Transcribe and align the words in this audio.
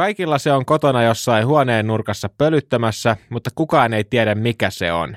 Kaikilla 0.00 0.38
se 0.38 0.52
on 0.52 0.64
kotona 0.64 1.02
jossain 1.02 1.46
huoneen 1.46 1.86
nurkassa 1.86 2.28
pölyttämässä, 2.38 3.16
mutta 3.30 3.50
kukaan 3.54 3.92
ei 3.92 4.04
tiedä 4.04 4.34
mikä 4.34 4.70
se 4.70 4.92
on. 4.92 5.16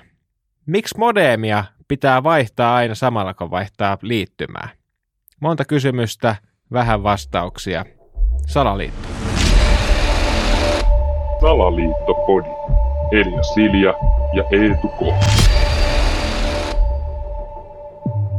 Miksi 0.65 0.97
modeemia 0.97 1.63
pitää 1.87 2.23
vaihtaa 2.23 2.75
aina 2.75 2.95
samalla 2.95 3.33
kun 3.33 3.51
vaihtaa 3.51 3.97
liittymää? 4.01 4.69
Monta 5.41 5.65
kysymystä, 5.65 6.35
vähän 6.71 7.03
vastauksia. 7.03 7.85
Salaliitto. 8.47 9.07
Salaliittopodi. 11.41 12.49
Elia 13.11 13.43
Silja 13.43 13.93
ja 14.33 14.43
Eetu 14.51 14.87
K. 14.87 15.23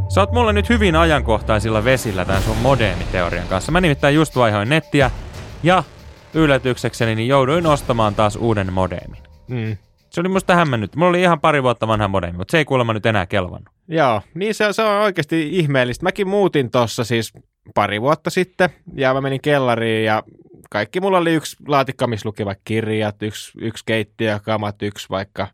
Sä 0.08 0.20
oot 0.20 0.32
mulle 0.32 0.52
nyt 0.52 0.68
hyvin 0.68 0.96
ajankohtaisilla 0.96 1.84
vesillä 1.84 2.24
tämän 2.24 2.42
sun 2.42 2.56
modeemiteorian 2.56 3.48
kanssa. 3.48 3.72
Mä 3.72 3.80
nimittäin 3.80 4.14
just 4.14 4.36
vaihoin 4.36 4.68
nettiä 4.68 5.10
ja 5.62 5.84
yllätyksekseni 6.34 7.14
niin 7.14 7.28
jouduin 7.28 7.66
ostamaan 7.66 8.14
taas 8.14 8.36
uuden 8.36 8.72
modeemin. 8.72 9.22
Mm. 9.48 9.76
Se 10.10 10.20
oli 10.20 10.28
musta 10.28 10.54
hämmennyt. 10.54 10.96
Mulla 10.96 11.08
oli 11.08 11.22
ihan 11.22 11.40
pari 11.40 11.62
vuotta 11.62 11.88
vanha 11.88 12.08
modeemi, 12.08 12.38
mutta 12.38 12.52
se 12.52 12.58
ei 12.58 12.64
kuulemma 12.64 12.92
nyt 12.92 13.06
enää 13.06 13.26
kelvannut. 13.26 13.74
Joo, 13.88 14.22
niin 14.34 14.54
se, 14.54 14.72
se 14.72 14.82
on 14.82 15.02
oikeasti 15.02 15.58
ihmeellistä. 15.58 16.02
Mäkin 16.02 16.28
muutin 16.28 16.70
tuossa 16.70 17.04
siis 17.04 17.32
pari 17.74 18.00
vuotta 18.00 18.30
sitten 18.30 18.70
ja 18.96 19.14
mä 19.14 19.20
menin 19.20 19.40
kellariin 19.40 20.04
ja 20.04 20.22
kaikki 20.70 21.00
mulla 21.00 21.18
oli 21.18 21.34
yksi 21.34 21.56
laatikko, 21.68 22.06
missä 22.06 22.28
luki 22.28 22.44
vaikka 22.44 22.62
kirjat, 22.64 23.22
yksi, 23.22 23.52
yksi 23.60 23.84
keittiökamat, 23.86 24.82
yksi 24.82 25.10
vaikka 25.10 25.48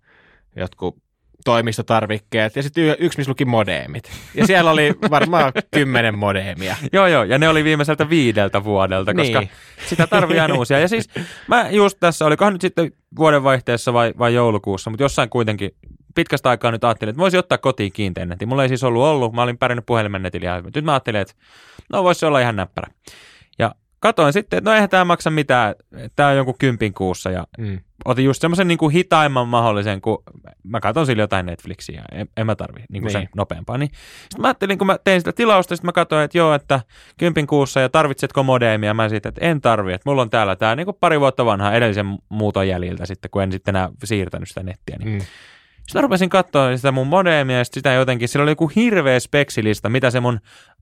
jotkut 0.56 0.96
toimistotarvikkeet 1.44 2.56
ja 2.56 2.62
sitten 2.62 2.96
yksi, 2.98 3.18
missä 3.18 3.30
luki 3.30 3.44
modeemit. 3.44 4.10
Ja 4.34 4.46
siellä 4.46 4.70
oli 4.70 4.94
varmaan 5.10 5.52
kymmenen 5.74 6.18
modeemia. 6.18 6.76
Joo, 6.92 7.06
joo, 7.06 7.24
ja 7.24 7.38
ne 7.38 7.48
oli 7.48 7.64
viimeiseltä 7.64 8.08
viideltä 8.10 8.64
vuodelta, 8.64 9.14
koska 9.14 9.40
Niin. 9.40 9.50
sitä 9.86 10.06
tarvii 10.06 10.40
aina 10.40 10.54
uusia. 10.54 10.78
Ja 10.78 10.88
siis 10.88 11.08
mä 11.48 11.70
just 11.70 11.96
tässä, 12.00 12.24
olikohan 12.26 12.52
nyt 12.52 12.62
sitten 12.62 12.92
vuodenvaihteessa 13.16 13.92
vai, 13.92 14.12
vai 14.18 14.34
joulukuussa, 14.34 14.90
mutta 14.90 15.04
jossain 15.04 15.30
kuitenkin 15.30 15.70
pitkästä 16.14 16.50
aikaa 16.50 16.70
nyt 16.70 16.84
ajattelin, 16.84 17.10
että 17.10 17.20
voisi 17.20 17.38
ottaa 17.38 17.58
kotiin 17.58 17.92
kiinteän 17.92 18.28
netin. 18.28 18.48
Mulla 18.48 18.62
ei 18.62 18.68
siis 18.68 18.84
ollut 18.84 19.02
ollut, 19.02 19.32
mä 19.32 19.42
olin 19.42 19.58
pärjännyt 19.58 19.86
puhelimen 19.86 20.22
netillä 20.22 20.46
ja 20.46 20.62
nyt 20.74 20.84
mä 20.84 20.92
ajattelin, 20.92 21.20
että 21.20 21.34
no 21.92 22.04
voisi 22.04 22.18
se 22.18 22.26
olla 22.26 22.40
ihan 22.40 22.56
näppärä. 22.56 22.90
Katoin 24.00 24.32
sitten, 24.32 24.58
että 24.58 24.70
no 24.70 24.74
eihän 24.74 24.88
tämä 24.90 25.04
maksa 25.04 25.30
mitään, 25.30 25.74
tämä 26.16 26.28
on 26.28 26.36
jonkun 26.36 26.54
kympin 26.58 26.94
kuussa 26.94 27.30
ja 27.30 27.46
Mm. 27.58 27.80
otin 28.04 28.24
just 28.24 28.40
semmoisen 28.40 28.68
niin 28.68 28.78
kuin 28.78 28.92
hitaimman 28.92 29.48
mahdollisen, 29.48 30.00
kun 30.00 30.22
mä 30.62 30.80
katson 30.80 31.06
sillä 31.06 31.22
jotain 31.22 31.46
Netflixiä, 31.46 32.04
en, 32.12 32.28
en 32.36 32.46
mä 32.46 32.54
tarvi 32.54 32.78
niin 32.78 33.02
kuin 33.02 33.12
Niin. 33.12 33.20
sen 33.22 33.28
nopeampaa. 33.36 33.78
Niin. 33.78 33.90
Sitten 34.20 34.40
mä 34.40 34.46
ajattelin, 34.48 34.78
kun 34.78 34.86
mä 34.86 34.98
tein 35.04 35.20
sitä 35.20 35.32
tilausta, 35.32 35.76
sitten 35.76 35.88
mä 35.88 35.92
katsoin, 35.92 36.24
että 36.24 36.38
joo, 36.38 36.54
että 36.54 36.80
kympin 37.18 37.46
kuussa 37.46 37.80
ja 37.80 37.88
tarvitsetko 37.88 38.42
modeemia? 38.42 38.94
Mä 38.94 39.08
sitten, 39.08 39.28
että 39.28 39.46
en 39.46 39.60
tarvi, 39.60 39.92
että 39.92 40.10
mulla 40.10 40.22
on 40.22 40.30
täällä 40.30 40.56
tämä 40.56 40.76
niin 40.76 40.84
kuin 40.84 40.96
pari 41.00 41.20
vuotta 41.20 41.44
vanha 41.44 41.72
edellisen 41.72 42.18
muuton 42.28 42.68
jäljiltä 42.68 43.06
sitten, 43.06 43.30
kun 43.30 43.42
en 43.42 43.52
sitten 43.52 43.76
enää 43.76 43.88
siirtänyt 44.04 44.48
sitä 44.48 44.62
nettiä. 44.62 44.96
Niin. 44.98 45.12
Mm. 45.12 45.20
Sitten 45.86 46.02
rupesin 46.02 46.28
katsoa 46.30 46.76
sitä 46.76 46.92
mun 46.92 47.06
modeemia 47.06 47.58
ja 47.58 47.64
sit 47.64 47.74
sitä 47.74 47.92
jotenkin, 47.92 48.28
sillä 48.28 48.42
oli 48.42 48.50
joku 48.50 48.68
hirveä 48.76 49.20
speksilista, 49.20 49.88
mitä 49.88 50.10
se 50.10 50.20
mun 50.20 50.40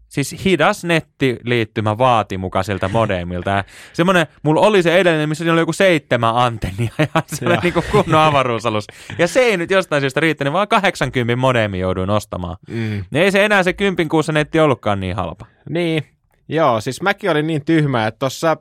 siis 0.09 0.45
hidas 0.45 0.85
nettiliittymä 0.85 1.99
vaati 1.99 2.39
muka 2.39 2.63
siltä 2.63 2.89
modeemilta. 2.89 3.51
Ja 3.51 3.65
semmoinen, 3.93 4.27
mulla 4.43 4.61
oli 4.61 4.83
se 4.83 4.99
edellinen, 4.99 5.29
missä 5.29 5.43
siinä 5.43 5.53
oli 5.53 5.61
joku 5.61 5.73
seitsemän 5.73 6.37
antennia 6.37 6.91
ja 7.15 7.23
semmoinen 7.27 7.73
Joo. 7.75 7.83
niin 7.83 7.93
kunnon 7.93 8.21
avaruusalus. 8.21 8.87
Ja 9.19 9.29
se 9.29 9.41
ei 9.41 9.57
nyt 9.57 9.71
jostain 9.71 10.01
syystä 10.01 10.21
riittänyt, 10.21 10.53
vaan 10.53 10.69
80 10.69 11.37
modeemi 11.37 11.79
jouduin 11.79 12.11
ostamaan. 12.11 12.57
Mm. 12.69 13.05
Ei 13.13 13.33
se 13.33 13.45
enää 13.45 13.63
se 13.63 13.73
kympin 13.73 14.09
kuussa 14.09 14.33
netti 14.33 14.61
ollutkaan 14.61 15.01
niin 15.01 15.17
halpa. 15.17 15.47
Niin, 15.69 16.05
joo, 16.49 16.81
siis 16.81 17.03
mäkin 17.03 17.31
olin 17.31 17.47
niin 17.47 17.65
tyhmä, 17.65 18.07
että 18.07 18.19
tuossa 18.19 18.57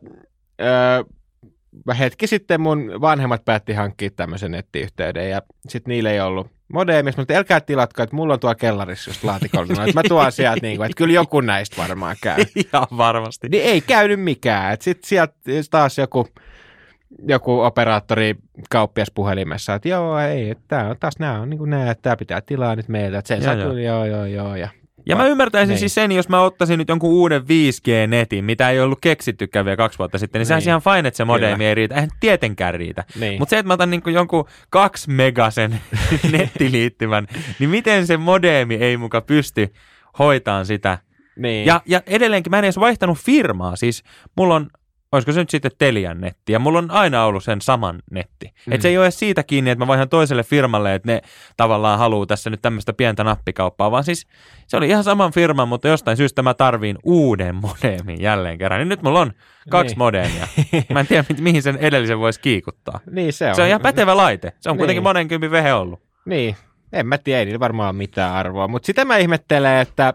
öö, 0.61 1.03
hetki 1.99 2.27
sitten 2.27 2.61
mun 2.61 2.91
vanhemmat 3.01 3.45
päätti 3.45 3.73
hankkia 3.73 4.09
tämmöisen 4.09 4.51
nettiyhteyden 4.51 5.29
ja 5.29 5.41
sitten 5.67 5.91
niillä 5.91 6.11
ei 6.11 6.19
ollut 6.19 6.47
modeemia. 6.73 7.03
Mä 7.03 7.11
sanoin, 7.11 7.37
älkää 7.37 7.61
tilatko, 7.61 8.03
että 8.03 8.15
mulla 8.15 8.33
on 8.33 8.39
tuolla 8.39 8.55
kellarissa 8.55 9.09
just 9.09 9.23
laatikolla, 9.23 9.83
että 9.83 9.93
mä 9.93 10.03
tuon 10.07 10.31
sieltä, 10.31 10.59
niin 10.61 10.77
kuin, 10.77 10.85
että 10.85 10.97
kyllä 10.97 11.13
joku 11.13 11.41
näistä 11.41 11.81
varmaan 11.81 12.15
käy. 12.21 12.37
Ihan 12.65 12.87
varmasti. 12.97 13.49
Niin 13.49 13.63
ei 13.63 13.81
käynyt 13.81 14.21
mikään. 14.21 14.77
Sitten 14.81 15.07
sieltä 15.07 15.33
taas 15.71 15.97
joku, 15.97 16.27
joku 17.27 17.59
operaattori 17.59 18.35
kauppias 18.69 19.11
puhelimessa, 19.15 19.73
että 19.73 19.89
joo, 19.89 20.19
ei, 20.19 20.49
että 20.49 20.63
tää 20.67 20.89
on 20.89 20.95
taas 20.99 21.19
nämä 21.19 21.39
on 21.39 21.49
niin 21.49 21.57
kuin 21.57 21.69
nämä, 21.69 21.91
että 21.91 22.01
tämä 22.01 22.15
pitää 22.15 22.41
tilaa 22.41 22.75
nyt 22.75 22.87
meiltä, 22.87 23.17
että 23.17 23.27
sen 23.27 23.43
Joo, 23.43 23.45
saa 23.45 23.55
joo. 23.55 23.77
joo, 23.77 24.05
joo, 24.05 24.25
joo. 24.25 24.55
Ja, 24.55 24.69
Ja 25.09 25.15
mä 25.15 25.25
ymmärtäisin 25.27 25.69
Niin. 25.73 25.79
siis 25.79 25.95
sen, 25.95 26.11
jos 26.11 26.29
mä 26.29 26.41
ottaisin 26.41 26.77
nyt 26.79 26.89
jonkun 26.89 27.09
uuden 27.09 27.41
5G-netin, 27.41 28.41
mitä 28.43 28.69
ei 28.69 28.79
ollut 28.79 28.99
keksittykään 29.01 29.65
vielä 29.65 29.77
kaksi 29.77 29.99
vuotta 29.99 30.17
sitten, 30.17 30.39
niin, 30.39 30.45
sehän 30.45 30.59
Niin. 30.59 30.67
ihan 30.69 30.81
fine, 30.81 31.07
että 31.07 31.17
se 31.17 31.25
modeemi 31.25 31.55
Kyllä. 31.55 31.69
ei 31.69 31.75
riitä. 31.75 31.95
Eihän 31.95 32.09
tietenkään 32.19 32.73
riitä. 32.73 33.03
niin. 33.19 33.39
Mutta 33.39 33.49
se, 33.49 33.57
että 33.59 33.67
mä 33.67 33.73
otan 33.73 33.89
niinku 33.89 34.09
jonkun 34.09 34.45
kaksi 34.69 35.09
megasen 35.09 35.79
nettiliittymän, 36.31 37.27
niin 37.59 37.69
miten 37.69 38.07
se 38.07 38.17
modeemi 38.17 38.75
ei 38.75 38.97
muka 38.97 39.21
pysty 39.21 39.73
hoitaan 40.19 40.65
sitä. 40.65 40.97
niin. 41.35 41.65
Ja, 41.65 41.81
ja 41.85 42.01
edelleenkin 42.07 42.51
mä 42.51 42.57
en 42.57 42.63
edes 42.63 42.79
vaihtanut 42.79 43.17
firmaa. 43.17 43.75
Siis 43.75 44.03
mulla 44.37 44.55
on, 44.55 44.67
olisiko 45.11 45.31
se 45.31 45.39
nyt 45.39 45.49
sitten 45.49 45.71
Telian 45.77 46.21
netti, 46.21 46.53
ja 46.53 46.59
mulla 46.59 46.79
on 46.79 46.91
aina 46.91 47.25
ollut 47.25 47.43
sen 47.43 47.61
saman 47.61 47.99
netti. 48.11 48.53
Mm. 48.65 48.73
Et 48.73 48.81
se 48.81 48.87
ei 48.87 48.97
ole 48.97 49.05
edes 49.05 49.19
siitä 49.19 49.43
kiinni, 49.43 49.69
että 49.69 49.83
mä 49.83 49.87
vaihdan 49.87 50.09
toiselle 50.09 50.43
firmalle, 50.43 50.95
että 50.95 51.11
ne 51.11 51.21
tavallaan 51.57 51.99
haluaa 51.99 52.25
tässä 52.25 52.49
nyt 52.49 52.61
tämmöistä 52.61 52.93
pientä 52.93 53.23
nappikauppaa, 53.23 53.91
vaan 53.91 54.03
siis 54.03 54.27
se 54.67 54.77
oli 54.77 54.87
ihan 54.89 55.03
saman 55.03 55.31
firman, 55.31 55.67
mutta 55.67 55.87
jostain 55.87 56.17
syystä 56.17 56.41
mä 56.41 56.53
tarviin 56.53 56.97
uuden 57.03 57.55
modeemin 57.55 58.21
jälleen 58.21 58.57
kerran. 58.57 58.79
Niin 58.79 58.89
nyt 58.89 59.01
mulla 59.01 59.19
on 59.21 59.31
kaksi 59.69 59.91
Niin. 59.91 59.97
modeemia. 59.99 60.47
Mä 60.93 60.99
en 60.99 61.07
tiedä, 61.07 61.23
mi- 61.29 61.41
mihin 61.41 61.63
sen 61.63 61.77
edellisen 61.77 62.19
voisi 62.19 62.39
kiikuttaa. 62.41 62.99
niin 63.11 63.33
se 63.33 63.49
on. 63.49 63.55
Se 63.55 63.61
on 63.61 63.67
ihan 63.67 63.81
pätevä 63.81 64.17
laite. 64.17 64.53
Se 64.59 64.69
on 64.69 64.73
Niin. 64.73 64.77
kuitenkin 64.79 65.03
monen 65.03 65.27
kympin 65.27 65.51
vehe 65.51 65.73
ollut. 65.73 66.01
Niin, 66.25 66.55
en 66.93 67.07
mä 67.07 67.17
tiedä, 67.17 67.39
ei 67.39 67.45
niillä 67.45 67.59
varmaan 67.59 67.95
mitään 67.95 68.33
arvoa. 68.33 68.67
Mutta 68.67 68.85
sitä 68.85 69.05
mä 69.05 69.17
ihmettelen, 69.17 69.77
että, 69.79 70.13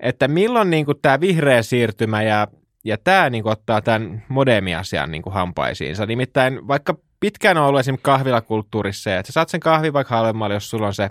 että 0.00 0.28
milloin 0.28 0.70
niin 0.70 0.86
tämä 1.02 1.20
vihreä 1.20 1.62
siirtymä 1.62 2.22
ja, 2.22 2.46
ja 2.84 2.98
tämä 2.98 3.30
niin 3.30 3.48
ottaa 3.48 3.80
tämän 3.80 4.22
modeemiasian 4.28 5.10
niin 5.10 5.22
hampaisiinsa. 5.30 6.06
Nimittäin 6.06 6.68
vaikka 6.68 6.94
pitkään 7.20 7.56
on 7.58 7.64
ollut 7.66 7.80
esimerkiksi 7.80 8.04
kahvilakulttuurissa, 8.04 9.02
se, 9.02 9.18
että 9.18 9.26
sä 9.26 9.34
saat 9.34 9.48
sen 9.48 9.60
kahvin 9.60 9.92
vaikka 9.92 10.14
halvemmalla, 10.16 10.54
jos 10.54 10.70
sulla 10.70 10.86
on 10.86 10.94
se 10.94 11.10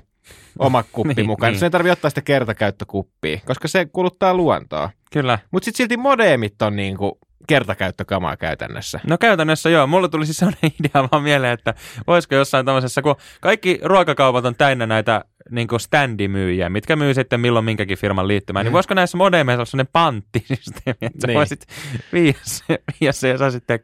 oma 0.59 0.83
kuppi 0.91 1.13
Niin, 1.13 1.25
mukana. 1.25 1.51
niin. 1.51 1.55
Niin. 1.59 1.63
ei 1.63 1.69
tarvitse 1.69 1.91
ottaa 1.91 2.09
sitä 2.09 2.21
kertakäyttökuppia, 2.21 3.39
koska 3.45 3.67
se 3.67 3.85
kuluttaa 3.85 4.33
luontoa. 4.33 4.89
Kyllä. 5.11 5.39
Mutta 5.51 5.65
sitten 5.65 5.77
silti 5.77 5.97
modeemit 5.97 6.61
on 6.61 6.75
niin 6.75 6.97
kuin 6.97 7.11
kertakäyttökamaa 7.47 8.37
käytännössä. 8.37 8.99
No 9.07 9.17
käytännössä 9.17 9.69
joo. 9.69 9.87
Mulle 9.87 10.09
tuli 10.09 10.25
siis 10.25 10.37
sellainen 10.37 10.71
idea 10.79 11.07
vaan 11.11 11.23
mieleen, 11.23 11.53
että 11.53 11.73
voisiko 12.07 12.35
jossain 12.35 12.65
tämmöisessä, 12.65 13.01
kun 13.01 13.15
kaikki 13.41 13.79
ruokakaupat 13.83 14.45
on 14.45 14.55
täynnä 14.55 14.87
näitä 14.87 15.25
niin 15.49 15.67
standimyyjiä, 15.77 16.69
mitkä 16.69 16.95
myy 16.95 17.13
sitten 17.13 17.39
milloin 17.39 17.65
minkäkin 17.65 17.97
firman 17.97 18.27
liittymään, 18.27 18.63
niin 18.65 18.71
Mm. 18.71 18.73
voisiko 18.73 18.93
näissä 18.93 19.17
modemeissa 19.17 19.57
olla 19.57 19.65
sellainen 19.65 19.91
panttisysteemi, 19.93 20.97
että 21.01 21.27
Niin. 21.27 21.37
voisit 21.37 21.65
viiä 22.13 22.33
se, 22.41 22.63
viiä 23.01 23.11
se 23.11 23.29
ja 23.29 23.37
sä 23.37 23.51
sitten 23.51 23.79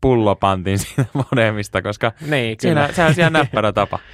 pullopantin 0.00 0.78
siitä 0.78 1.04
modemista, 1.12 1.82
koska 1.82 2.12
Niin, 2.20 2.56
kyllä. 2.56 2.86
siinä, 2.86 2.92
sehän 2.92 3.08
on 3.10 3.14
ihan 3.18 3.32
näppärä 3.32 3.72
tapa. 3.72 3.98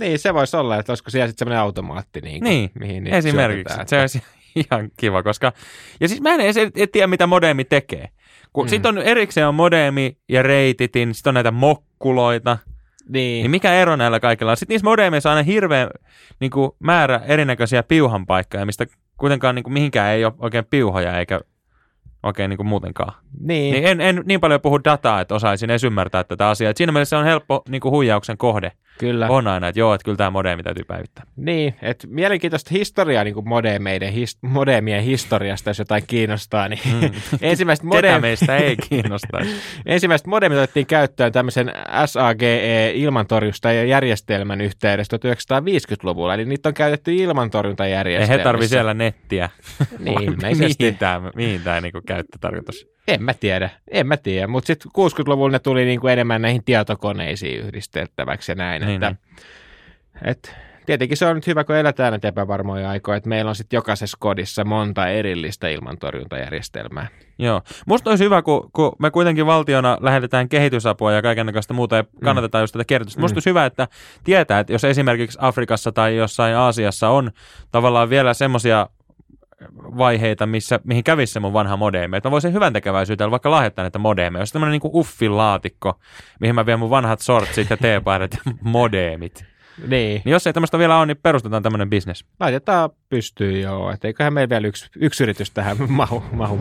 Niin, 0.00 0.18
se 0.18 0.34
voisi 0.34 0.56
olla, 0.56 0.76
että 0.76 0.92
olisiko 0.92 1.10
siellä 1.10 1.28
sitten 1.28 1.38
semmoinen 1.38 1.60
automaatti, 1.62 2.20
niin, 2.20 2.40
kuin, 2.40 2.50
Niin, 2.50 2.70
mihin 2.80 3.04
niitä 3.04 3.16
Esimerkiksi. 3.16 3.74
syötetään, 3.74 3.88
Se 3.88 4.00
olisi 4.00 4.22
ihan 4.70 4.90
kiva, 4.96 5.22
koska... 5.22 5.52
Ja 6.00 6.08
siis 6.08 6.20
mä 6.20 6.34
en 6.34 6.40
edes 6.40 6.56
en 6.56 6.72
tiedä, 6.92 7.06
mitä 7.06 7.26
modeemi 7.26 7.64
tekee. 7.64 8.08
Kun 8.52 8.66
Mm. 8.66 8.68
sitten 8.68 8.98
on 8.98 9.02
erikseen 9.02 9.48
on 9.48 9.54
modeemi 9.54 10.16
ja 10.28 10.42
reititin, 10.42 11.14
sitten 11.14 11.30
on 11.30 11.34
näitä 11.34 11.50
mokkuloita. 11.50 12.58
Niin, 13.08 13.42
Niin 13.42 13.50
mikä 13.50 13.74
ero 13.74 13.96
näillä 13.96 14.20
kaikilla 14.20 14.50
on? 14.50 14.56
Sitten 14.56 14.74
niissä 14.74 14.84
modeemeissa 14.84 15.30
on 15.30 15.36
aina 15.36 15.46
hirveä 15.46 15.90
niin 16.40 16.50
kuin, 16.50 16.70
määrä 16.78 17.20
erinäköisiä 17.26 17.82
piuhanpaikkoja, 17.82 18.66
mistä 18.66 18.86
kuitenkaan 19.16 19.54
niin 19.54 19.62
kuin, 19.62 19.72
mihinkään 19.72 20.12
ei 20.12 20.24
ole 20.24 20.32
oikein 20.38 20.64
piuhoja 20.70 21.18
eikä 21.18 21.40
oikein 22.22 22.48
niin 22.48 22.56
kuin, 22.56 22.66
muutenkaan. 22.66 23.12
niin, 23.40 23.72
Niin 23.72 23.86
en, 23.86 24.00
en 24.00 24.22
niin 24.24 24.40
paljon 24.40 24.60
puhu 24.60 24.80
dataa, 24.84 25.20
että 25.20 25.34
osaisin 25.34 25.70
edes 25.70 25.84
ymmärtää 25.84 26.24
tätä 26.24 26.48
asiaa. 26.48 26.70
Et 26.70 26.76
siinä 26.76 26.92
mielessä 26.92 27.10
se 27.10 27.16
on 27.16 27.24
helppo 27.24 27.62
niin 27.68 27.80
kuin, 27.80 27.92
huijauksen 27.92 28.36
kohde. 28.36 28.72
kyllä. 28.98 29.26
On 29.28 29.46
aina, 29.48 29.68
että 29.68 29.80
joo, 29.80 29.94
että 29.94 30.04
kyllä 30.04 30.16
tämä 30.16 30.30
modeemi 30.30 30.62
täytyy 30.62 30.84
päivittää. 30.84 31.24
Niin, 31.36 31.74
että 31.82 32.06
mielenkiintoista 32.10 32.70
historiaa 32.72 33.24
niin 33.24 33.34
kuin 33.34 33.48
modeemeiden, 33.48 34.12
his, 34.12 34.38
modeemien 34.42 35.02
historiasta, 35.02 35.70
jos 35.70 35.78
jotain 35.78 36.04
kiinnostaa, 36.06 36.68
niin 36.68 36.80
mm. 36.84 37.10
ensimmäiset, 37.42 37.82
Ketä 37.84 37.96
modem, 37.96 38.20
meistä 38.20 38.56
ei 38.56 38.76
kiinnostaisi? 38.88 39.50
ensimmäiset 39.86 40.26
modemit 40.26 40.58
otettiin 40.58 40.86
käyttöön 40.86 41.32
tämmöisen 41.32 41.72
SAGE-ilmantorjusta 42.06 43.72
ja 43.72 43.84
järjestelmän 43.84 44.60
yhteydessä 44.60 45.16
1950-luvulla, 45.16 46.34
eli 46.34 46.44
niitä 46.44 46.68
on 46.68 46.74
käytetty 46.74 47.10
Ei 47.10 47.18
ilmantorjuntajärjestelmissä. 47.18 48.38
he 48.38 48.44
tarvi 48.44 48.68
siellä 48.68 48.94
nettiä. 48.94 49.48
Niin, 49.98 50.22
ilmeisesti. 50.22 50.76
mihin 50.84 50.98
tämä, 50.98 51.30
mihin 51.34 51.60
tämä 51.60 51.80
niinku 51.80 52.00
käyttötarkoitus? 52.14 52.86
En 53.08 53.22
mä 53.22 53.34
tiedä, 53.34 53.70
en 53.90 54.06
mä 54.06 54.16
tiedä, 54.16 54.46
mutta 54.46 54.66
sitten 54.66 54.90
60-luvulla 54.98 55.52
ne 55.52 55.58
tuli 55.58 55.84
niin 55.84 56.00
kuin 56.00 56.12
enemmän 56.12 56.42
näihin 56.42 56.64
tietokoneisiin 56.64 57.60
yhdisteltäväksi 57.60 58.52
ja 58.52 58.56
näin, 58.56 58.82
Niin, 58.86 59.02
että 59.02 59.16
et, 60.24 60.56
tietenkin 60.86 61.16
se 61.16 61.26
on 61.26 61.34
nyt 61.34 61.46
hyvä, 61.46 61.64
kun 61.64 61.76
eletään 61.76 62.12
näitä 62.12 62.28
epävarmoja 62.28 62.90
aikoja, 62.90 63.16
että 63.16 63.28
meillä 63.28 63.48
on 63.48 63.54
sitten 63.54 63.76
jokaisessa 63.76 64.16
kodissa 64.20 64.64
monta 64.64 65.08
erillistä 65.08 65.68
ilmantorjuntajärjestelmää. 65.68 67.06
Joo. 67.38 67.62
Musta 67.86 68.10
olisi 68.10 68.24
hyvä, 68.24 68.42
kun, 68.42 68.70
kun 68.72 68.92
me 68.98 69.10
kuitenkin 69.10 69.46
valtiona 69.46 69.98
lähetetään 70.00 70.48
kehitysapua 70.48 71.12
ja 71.12 71.22
kaikenlaista 71.22 71.74
muuta 71.74 71.96
ja 71.96 72.04
kannatetaan 72.24 72.60
mm. 72.60 72.62
just 72.62 72.72
tätä 72.72 72.84
kierrätystä. 72.84 73.20
Musta 73.20 73.34
Mm. 73.34 73.36
olisi 73.36 73.50
hyvä, 73.50 73.66
että 73.66 73.88
tietää, 74.24 74.60
että 74.60 74.72
jos 74.72 74.84
esimerkiksi 74.84 75.38
Afrikassa 75.40 75.92
tai 75.92 76.16
jossain 76.16 76.56
Aasiassa 76.56 77.08
on 77.08 77.30
tavallaan 77.70 78.10
vielä 78.10 78.34
semmoisia 78.34 78.86
vaiheita, 79.98 80.46
missä, 80.46 80.80
mihin 80.84 81.04
kävisi 81.04 81.32
se 81.32 81.40
mun 81.40 81.52
vanha 81.52 81.76
modeemi. 81.76 82.16
Että 82.16 82.28
mä 82.28 82.30
voisin 82.30 82.52
hyvän 82.52 82.72
tekeväisyytellä 82.72 83.30
vaikka 83.30 83.50
lahjoittaa 83.50 83.82
näitä 83.82 83.98
modeemeja. 83.98 84.42
Jos 84.42 84.52
tämmöinen 84.52 84.80
niin 84.82 84.90
uffin 84.94 85.36
laatikko, 85.36 85.98
mihin 86.40 86.54
mä 86.54 86.66
vien 86.66 86.78
mun 86.78 86.90
vanhat 86.90 87.20
sortsit 87.20 87.70
ja 87.70 87.76
teepaidat 87.76 88.32
ja 88.32 88.52
modeemit. 88.62 89.44
Niin, 89.78 89.90
Niin 90.24 90.32
jos 90.32 90.46
ei 90.46 90.52
tämmöistä 90.52 90.78
vielä 90.78 90.98
ole, 90.98 91.06
niin 91.06 91.16
perustetaan 91.22 91.62
tämmöinen 91.62 91.90
bisnes. 91.90 92.24
laitetaan 92.40 92.90
pystyyn 93.08 93.60
joo, 93.60 93.90
että 93.90 94.08
eiköhän 94.08 94.32
meillä 94.32 94.48
vielä 94.50 94.66
yksi, 94.66 94.90
yksi 94.96 95.22
yritys 95.22 95.50
tähän 95.50 95.76
mahu. 95.88 96.24
mahu. 96.32 96.60